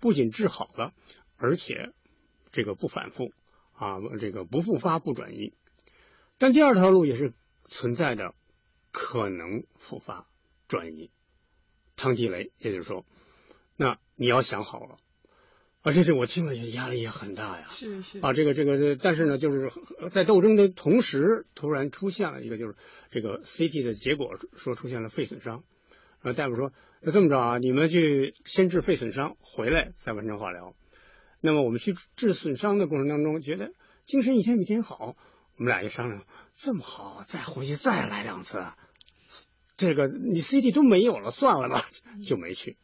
[0.00, 0.92] 不仅治好了，
[1.36, 1.92] 而且
[2.50, 3.32] 这个不反复
[3.72, 5.52] 啊，这个不复发不转移。
[6.38, 7.32] 但第二条路也是
[7.64, 8.34] 存在的，
[8.92, 10.26] 可能复发
[10.68, 11.10] 转移，
[11.96, 13.04] 汤地雷，也就是说，
[13.76, 14.98] 那你要想好了。
[15.82, 17.66] 啊，这是我听了也压力也很大呀。
[17.70, 19.70] 是是啊，这个这个，但是呢，就是
[20.10, 22.74] 在斗争的同时，突然出现了一个，就是
[23.10, 25.62] 这个 CT 的结果说出现了肺损伤。
[26.22, 30.74] 然后大夫说，那这么着啊，你们去先治肺损伤，回来再完成化疗。
[31.40, 33.72] 那么我们去治损伤的过程当中，觉得
[34.04, 35.16] 精神一天比一天好。
[35.56, 38.64] 我们俩一商量，这么好，再回去再来两次。
[39.76, 41.84] 这个你 CT 都没有了，算了吧，
[42.24, 42.76] 就没去。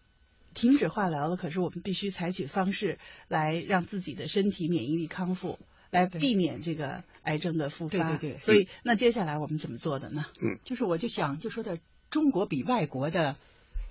[0.55, 5.59] 停止化疗了，可是我们必须采取方式来让自己的身体免疫力康复，
[5.91, 8.17] 来避免这个癌症的复发。
[8.17, 8.39] 对对对。
[8.41, 10.25] 所以，那接下来我们怎么做的呢？
[10.41, 11.79] 嗯，就是我就想就说的，
[12.15, 13.37] 中国比外国的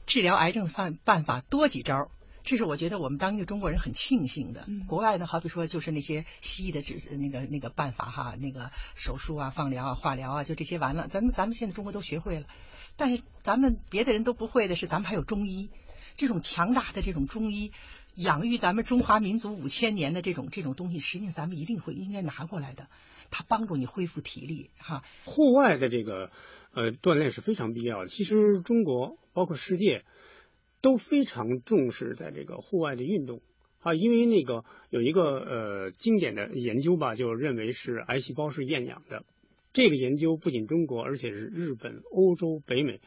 [0.05, 2.09] 治疗癌症的办办法多几招。
[2.41, 4.65] 这是我觉得我们当一个中国人很庆幸的。
[4.87, 11.09] 国外呢，好比说就是那些西医的治那个那个办法哈，那个手术啊、放疗啊、化疗啊，就这些完了。
[11.09, 12.47] 咱们咱们现在中国都学会了，
[12.95, 15.69] 但是咱们别的人都不会的是，咱们还有中医，
[16.15, 17.73] 这种强大的这种中医，
[18.15, 22.87] 养育咱们中华民族五千年的这种这种东西，实际上咱们一定会应该拿过来的，
[23.31, 25.03] 它帮助你恢复体力哈。
[25.25, 26.31] 户外的这个
[26.73, 28.07] 呃锻炼是非常必要的。
[28.07, 30.03] 其实中国包括世界。
[30.83, 33.41] 都非常重视在这个户外的运动
[33.79, 39.23] 啊，因为那个有一个呃经典的研究吧，就认为是癌细胞是厌氧的。
[39.71, 42.99] 这个研究不仅中国，而且是日本、欧洲、北美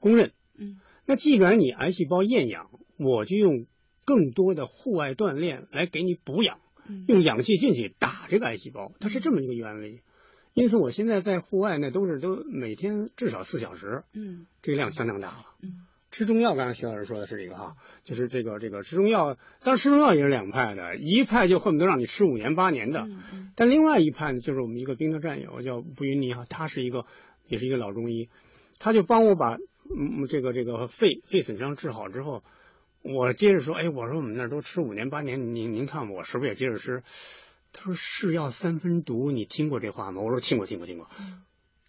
[0.00, 0.32] 公认。
[0.58, 3.64] 嗯，那既然你癌细胞厌氧，我就用
[4.04, 6.60] 更多的户外锻炼来给你补氧，
[7.08, 10.00] 用氧气进去打这个癌细胞，它是这么一个原理。
[10.54, 15.44] 因此，我现在在户外那都是都每天至少四小时，嗯，这个量相当大了。
[15.62, 15.86] 嗯。
[16.10, 17.74] 吃中药，刚才徐老师说的是这个哈，
[18.04, 23.08] 就是这个这个吃中药，当然吃中药也是两派的，一派就恨不得让你吃五年八年的，
[23.56, 27.04] 但另外一派呢，就是我们一个兵的战友叫布云尼哈，他是一个
[27.48, 28.28] 也是一个老中医，
[28.78, 32.44] 他就帮我把嗯这个这个肺肺损伤治好之后，
[33.02, 37.02] 我接着说，哎，我说我们那都吃五年八年，您您看我是不是也接着吃？
[37.74, 40.22] 他说是药三分毒，你听过这话吗？
[40.22, 41.06] 我说听过听过听过。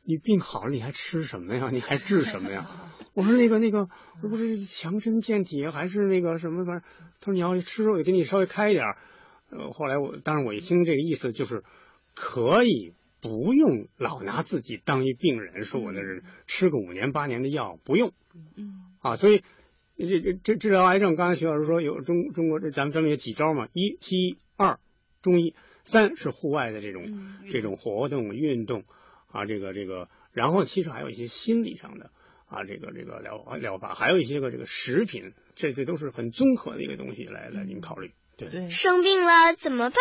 [0.04, 1.70] 你病好了，你还吃什么呀？
[1.72, 2.70] 你还治什么呀？
[3.14, 3.88] 我说那个那个，
[4.22, 6.84] 我不是强身健体，还是那个什么玩意儿？
[7.22, 8.98] 他说你要吃肉也，给你稍微开一点儿。
[9.50, 11.64] 呃，后来我，当然我一听这个意思，就是
[12.14, 18.12] 可以不用老拿自己当一病人，说我的人吃个五年八年的药不用。
[18.56, 18.82] 嗯。
[19.00, 19.44] 啊，所以
[19.98, 23.70] 这这这治疗癌症，刚才徐老师说有中中国这咱们这么有几招嘛？
[23.74, 24.80] 一西医，二
[25.22, 25.56] 中医，
[25.86, 27.06] 三是户外的这种
[27.50, 28.84] 这种活动运动。
[29.28, 32.10] 啊，这个这个，然后其实还有一些心理上的
[32.48, 38.14] 啊，这个这个疗疗法，还有一些个这个食品，这这都是很综合的一个东西来来您考虑。
[38.38, 40.00] 对对，生病了怎么办？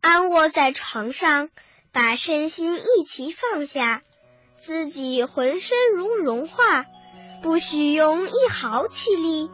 [0.00, 1.50] 安卧在床上，
[1.92, 4.02] 把身心一起放下，
[4.56, 6.86] 自己浑身如融化，
[7.42, 9.50] 不许用一毫气力，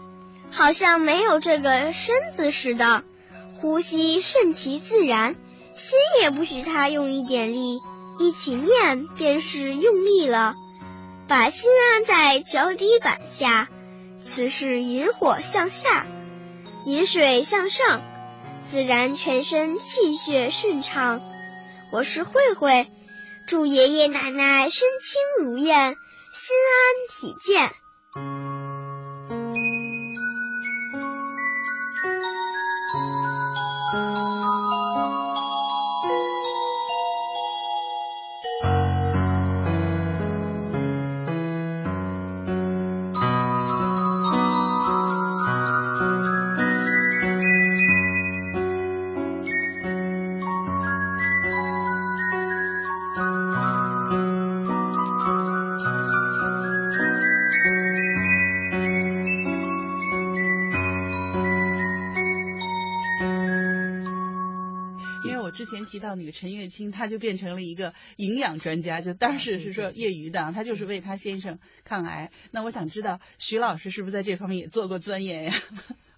[0.53, 3.03] 好像没有这个身子似的，
[3.55, 5.35] 呼吸顺其自然，
[5.73, 7.81] 心也不许他用一点力。
[8.19, 10.55] 一起念便是用力了，
[11.27, 13.71] 把心安在脚底板下，
[14.21, 16.07] 此事引火向下，
[16.85, 18.03] 引水向上，
[18.61, 21.23] 自然全身气血顺畅。
[21.93, 22.91] 我是慧慧，
[23.47, 25.95] 祝爷爷奶奶身轻如燕，
[26.35, 28.60] 心安体健。
[66.31, 72.31] 陈月清，他就变成了一个营养专家，就当时是说业余的，他就是为他先生抗癌。
[72.51, 75.55] 那我想知道，徐老师是不是在这方面也做过钻研呀？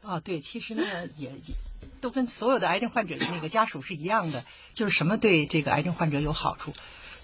[0.02, 0.82] 啊， 对，其实呢，
[1.16, 1.54] 也也
[2.00, 4.44] 都跟所有的癌症患者的那个家属是一样的，
[4.74, 6.72] 就是什么对这个癌症患者有好处。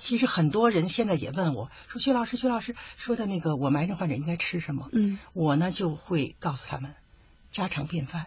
[0.01, 6.95] 其实很多人现在也问我说：“徐老师，徐老师说的那个，我们癌症患者应该吃什么？”嗯，我呢就会告诉他们，
[7.51, 8.27] 家常便饭。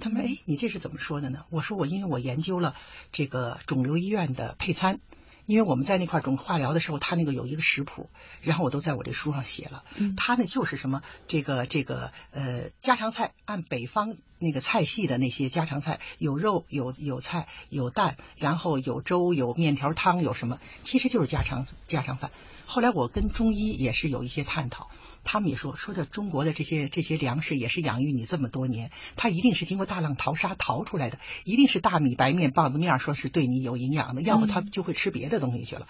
[0.00, 1.44] 他们哎，你这是怎么说的呢？
[1.50, 2.74] 我说我因为我研究了
[3.12, 4.98] 这个肿瘤医院的配餐，
[5.46, 8.10] 因为我们在那块肿化疗的时候，他那个有一个食谱，
[8.42, 9.84] 然后我都在我这书上写了。
[9.96, 22.30] 嗯，他呢就是什么这个这个呃家常菜，按北方那个菜系的那些家常菜，有肉有有菜有蛋，然后有粥有面条汤有什么，其实就是家常家常饭。
[22.66, 24.90] 后来我跟中医也是有一些探讨，
[25.24, 35.86] 他们也说说的中国的这些这些粮食也是养育你这么多年，它一定是经过大浪淘沙淘出来的，一定是大米、白面、棒子面说是对你有营养的，要么他就会吃别的东西去了。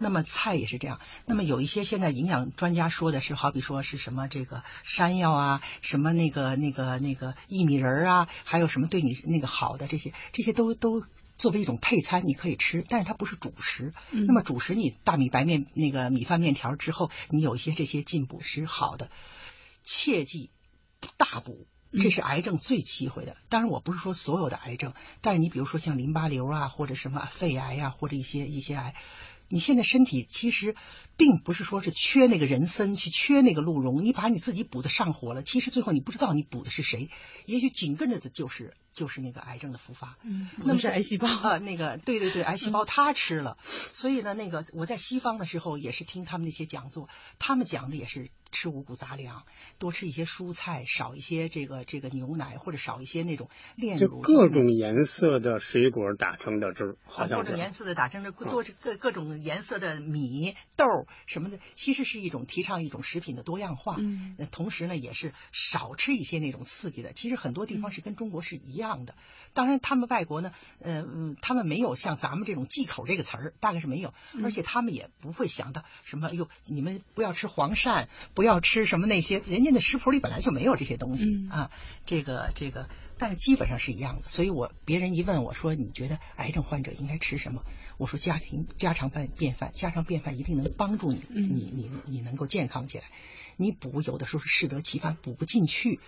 [0.00, 1.00] 那么菜也是这样。
[1.26, 11.02] 那么有一些现在营养专家说的是，好比说是什么这个山药啊，什么那个那个那个薏米仁儿啊，还有什么对你那个好的这些，这些都都
[11.38, 13.94] 作为一种配餐你可以吃，但是它不是主食。
[14.10, 19.10] 嗯那么主食你大米白面那个米饭面条之后，你有一些这些进补是好的，
[19.84, 20.50] 切记
[21.16, 21.66] 大补。
[21.90, 23.34] 这是癌症最忌讳的。
[23.48, 28.94] 当然，我不是说所有的癌症，但是你比如说像淋巴瘤啊，或者什么肺癌呀、或者一些一些癌，
[29.48, 30.76] 你现在身体其实
[31.16, 37.08] 并不是说是缺那个人参，去缺那个鹿茸，你把你自己补的上火了，其实最后你不知道你补的是谁，
[37.46, 40.16] 也许紧跟着的就是就是那个癌症的复发。
[40.24, 49.44] 嗯那么是癌细胞啊、那个对对对，癌细胞他吃了，所以呢，那个我在西方的时候也是听他们那些讲座，他们讲的也是吃五谷杂粮，
[49.78, 54.20] 多吃一些蔬菜，少一些这个这个牛奶，或者少一些那种炼就乳。
[54.20, 57.44] 各种颜色的水果打成的汁儿，好啊，像是。
[57.44, 60.84] 各种颜色的打成的多各各种颜色的米豆
[61.26, 63.96] 什么的，其实是一种提倡一种食品的多样化。
[63.98, 67.12] 嗯呃同时呢，也是少吃一些那种刺激的。
[67.12, 69.14] 其实很多地方是跟中国是一样的。
[69.54, 81.70] 当然，他们外国呢，呃嗯，他们没有像咱们这种忌口这个词儿，大概是没有，嗯而且他们也不会想到什么，哎呦，你们不要吃黄鳝，不要吃什么那些，人家的食谱里本来就没有这些东西、嗯啊。
[82.06, 84.28] 这个这个，但是基本上是一样的。
[84.28, 87.62] 所以我别人一问我说，你觉得癌症患者应该吃什么？
[87.96, 93.04] 我说家庭家常饭便饭，家常便饭一定能帮助你，嗯你你你能够健康起来。
[93.56, 95.98] 你补有的时候是适得其反，补不进去。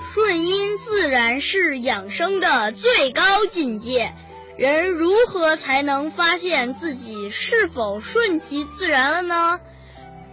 [0.00, 4.14] 顺因自然是养生的最高境界。
[4.56, 9.60] 人如何才能发现自己是否顺其自然了呢？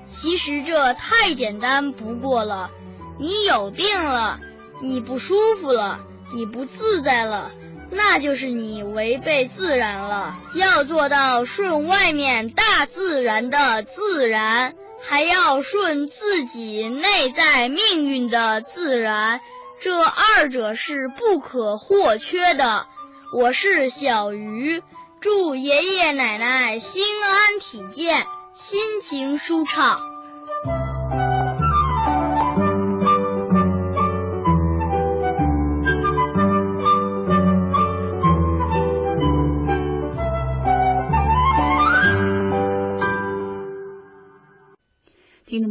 [0.07, 2.71] 其实这太简单不过了。
[3.19, 4.39] 你有病了，
[4.81, 5.99] 你不舒服了，
[6.33, 7.51] 你不自在了，
[7.91, 10.35] 那就是你违背自然了。
[10.53, 14.73] 要做到顺外面大自然的自然，
[15.07, 19.39] 还要顺自己内在命运的自然，
[19.79, 22.87] 这二者是不可或缺的。
[23.33, 24.81] 我是小鱼，
[25.19, 29.99] 祝爷爷奶奶心安体健，心情舒畅。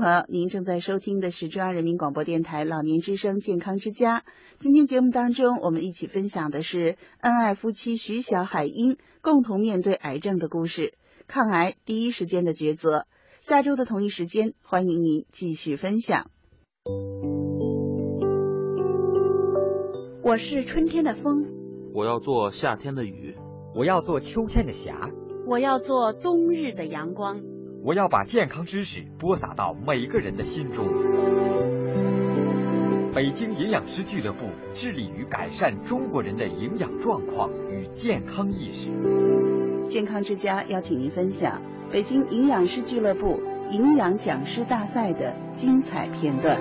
[0.05, 4.23] 朋友，您正在收听的是中央人民广播电台老年之声健康之家。
[4.59, 10.93] 今天节目当中，我们一起分享的是恩爱夫妻徐小海英共同面对癌症的故事，
[11.27, 13.07] 抗癌第一时间的抉择。
[13.41, 16.31] 下周的同一时间，欢迎您继续分享。
[20.23, 21.47] 我是春天的风，
[21.95, 23.39] 我要做夏天的雨，
[23.75, 25.09] 我要做秋天的霞，
[25.47, 27.54] 我要做冬日的阳光。
[27.85, 30.87] 我要把健康知识播撒到每个人的心中。
[33.15, 38.89] 北京营养师俱乐部致力于改善中国人的营养状况与健康意识。
[39.87, 41.61] 健康之家邀请您分享
[41.93, 46.59] 北京营养师俱乐部营养讲师大赛的精彩片段。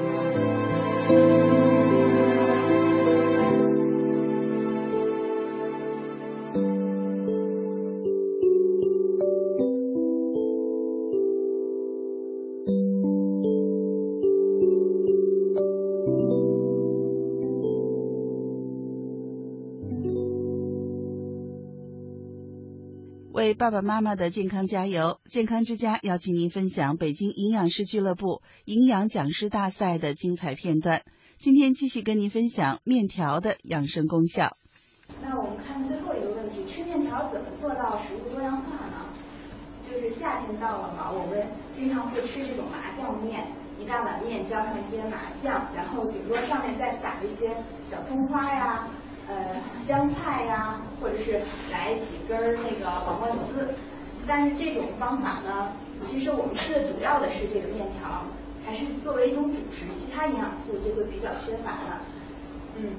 [23.63, 25.21] 爸爸妈妈的健康加油！
[25.23, 31.01] 健康之家邀请您分享北京营养师俱乐部营养讲师大赛的精彩片段。
[31.39, 34.57] 今天继续跟您分享面条的养生功效。
[35.21, 39.07] 那我们看最后一个问题：吃面条怎么做到食物多样化呢？
[39.81, 43.47] 就是夏天到了嘛，我们经常会吃这种麻酱面，
[43.79, 47.55] 一大碗面浇上一些麻酱，然后顶多上面再撒一些
[47.85, 48.89] 小葱花呀。
[49.25, 51.39] 呃，香菜呀，或者是
[51.71, 53.69] 来几根那个黄瓜丝，
[54.27, 55.71] 但是这种方法呢，
[56.01, 58.23] 其实我们吃的主要的是这个面条，
[58.65, 62.01] 还是作为一种主食，其他营养素就会比较缺乏了。
[62.75, 62.89] 嗯，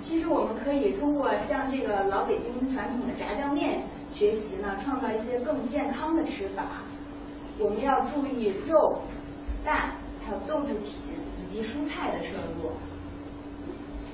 [0.00, 3.82] 其实我们可以通过像这个老北京传统的炸酱面
[4.14, 6.62] 学习呢，创造一些更健康的吃法。
[7.58, 9.02] 我们要注意肉、
[9.64, 10.94] 蛋还有豆制品
[11.44, 12.70] 以，及蔬菜的摄入。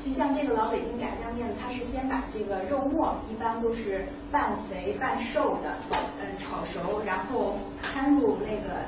[0.04, 5.76] 就像这个老北京炸酱面，它是先把这个肉末，一般都是半肥半瘦的，
[6.20, 8.86] 嗯，炒熟，然后掺入那个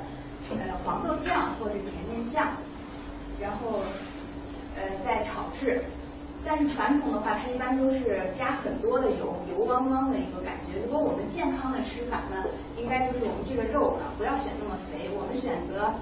[0.50, 2.48] 呃黄豆酱或者甜面酱，
[3.40, 3.80] 然后
[4.76, 5.84] 呃再炒制。
[6.42, 10.80] 但是传统的话，它一般都是加很多的油，油汪汪的一个感觉。
[10.86, 12.46] 如果我们健康的吃法呢，
[12.78, 15.92] 应该就是我们这个肉呢，不要选那么肥，我们选择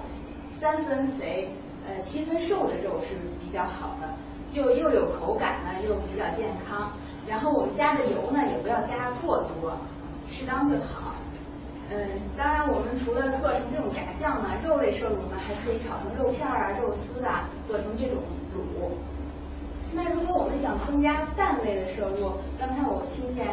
[0.61, 1.49] 三分肥，
[1.85, 4.15] 呃七分瘦的肉是比较好的，
[4.53, 6.91] 又又有口感呢，又比较健康。
[7.27, 9.77] 然后我们加的油呢，也不要加过多，
[10.29, 11.13] 适当就好。
[11.91, 11.97] 嗯，
[12.37, 18.17] 当然我们除了做成这种炸酱呢，肉类摄入呢，还可以炒成肉片啊、肉丝啊，做成这种
[18.55, 18.89] 卤。
[19.91, 23.47] 那如果我们想增加蛋类的摄入，刚才我听见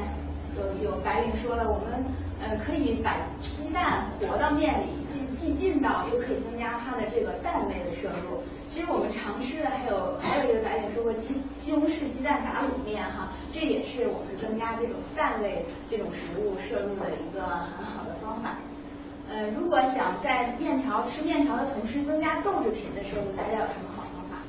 [0.55, 2.05] 有有白领说了，我们
[2.43, 4.87] 呃可以把鸡蛋和到面里，
[5.37, 8.43] 既既劲道又可以增加它的这个蛋类的摄入。
[8.68, 18.57] 其实我们常吃的还有还有一个白领说过鸡西红柿鸡蛋打卤面哈，这也是我们增加这种蛋类这种食物摄入的一个很好的方法。
[19.30, 24.03] 呃，如果想在面条吃面条的同时增加豆制品的摄入，大家有什么好？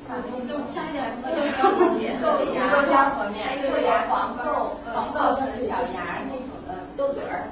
[0.08, 7.44] 豆像一点什么豆浆和面、豆芽、豆浆和面，还有黄豆、黄豆成小芽那种的豆子儿。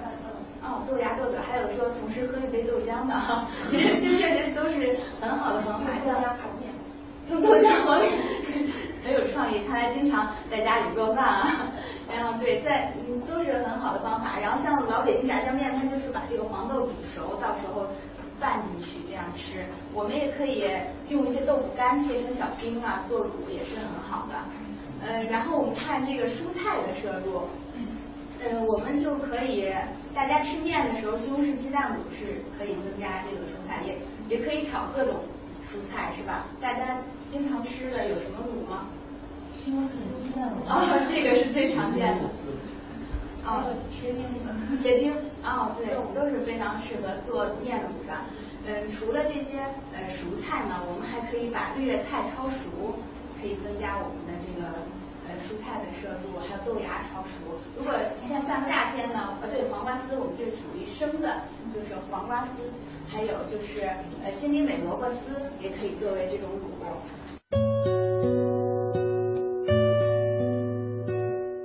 [0.66, 5.86] 哦，豆芽、豆子，还有说同时喝一杯豆浆的哈， 这这确实都是很好的方法。
[6.04, 6.74] 豆浆和面，
[7.30, 8.10] 用豆浆和面
[9.04, 11.72] 很有创意，看来经常在家里做饭啊。
[12.12, 14.38] 然后对，在嗯都是很好的方法。
[14.42, 17.86] 然后像老北京炸酱面，它就是把这个黄豆煮熟，到时候。
[18.38, 19.64] 拌进去这样吃，
[19.94, 20.62] 我们也可以
[21.08, 24.34] 用一些豆腐干切成小丁啊，做卤也是很好的。
[25.00, 27.44] 嗯，然后我们看这个蔬菜的摄入，
[28.44, 29.72] 嗯，我们就可以，
[30.16, 33.98] 大家吃面的时候，西红柿鸡蛋卤是可以增加这个蔬菜，也
[34.34, 35.20] 也可以炒各种
[35.68, 36.46] 蔬菜，是吧？
[36.58, 38.86] 大家经常吃的有什么卤吗？
[39.52, 40.66] 西红柿鸡蛋卤。
[40.66, 42.20] 啊，这个是最常见的。
[43.44, 44.24] 哦，切丁，
[44.82, 45.12] 切丁，
[45.44, 48.16] 哦，对，我们都是非常适合做面卤的。
[48.66, 49.60] 嗯，除了这些
[49.92, 52.96] 呃蔬菜呢，我们还可以把绿叶菜焯熟，
[53.38, 54.80] 可以增加我们的这个呃
[55.56, 57.58] 菜的摄入，还有豆芽炒熟。
[57.76, 57.92] 如果
[58.22, 61.42] 你像像夏天呢，呃对，黄瓜丝我们这属于生的，
[61.74, 62.50] 就是黄瓜丝，
[63.08, 63.80] 还有就是
[64.22, 66.66] 呃心里美萝卜丝也可以作为这种卤。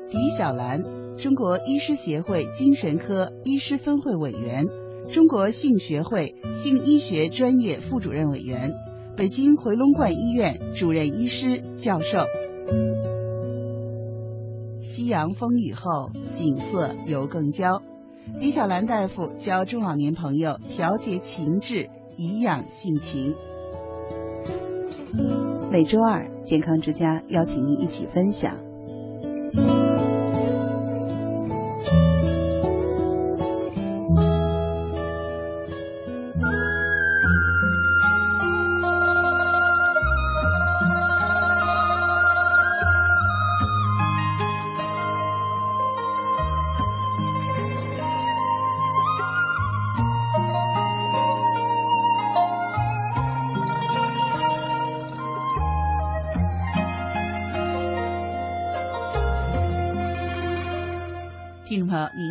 [0.09, 1.01] 狄小兰。
[1.17, 4.65] 中国医师协会精神科医师分会委员，
[5.07, 8.71] 中国性学会性医学专业副主任委员，
[9.15, 12.25] 北京回龙观医院主任医师、教授。
[14.91, 17.81] 夕阳风雨后，景色犹更娇。
[18.41, 23.33] 李小兰大夫教中老年朋友调节情志，颐养性情。
[25.71, 28.57] 每周二，健康之家邀请您一起分享。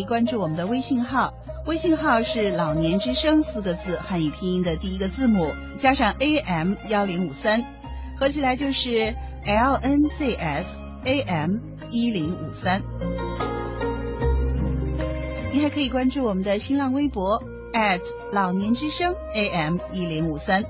[0.00, 1.34] 以关注我们的微信号，
[1.66, 7.64] 微信号是“老年之声”四个字汉语拼音的第一个字母加上 AM 幺零五三，
[8.18, 10.64] 合起来就是 LNZS
[11.04, 11.58] AM
[11.90, 12.82] 一零五三。
[15.52, 17.42] 您还可以关注我们的新浪微博
[18.32, 20.64] 老年之声 AM 一零五三，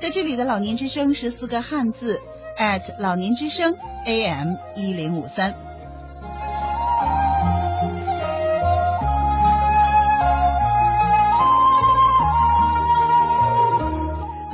[0.00, 2.20] 在这里的老年之声是四个汉字
[2.56, 3.74] at 老年之声
[4.04, 5.65] AM 一零五三。